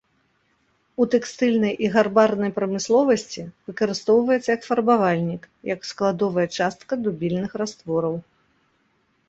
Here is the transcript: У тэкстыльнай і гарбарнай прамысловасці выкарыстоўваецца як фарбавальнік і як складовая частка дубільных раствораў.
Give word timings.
У 1.03 1.05
тэкстыльнай 1.15 1.73
і 1.85 1.89
гарбарнай 1.95 2.51
прамысловасці 2.55 3.43
выкарыстоўваецца 3.69 4.49
як 4.55 4.61
фарбавальнік 4.71 5.41
і 5.51 5.67
як 5.75 5.81
складовая 5.93 6.47
частка 6.57 6.93
дубільных 7.07 7.51
раствораў. 7.63 8.15